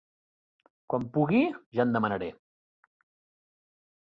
Quan 0.93 1.03
pugui 1.17 1.43
ja 1.79 1.85
en 1.85 1.93
demanaré. 1.99 2.31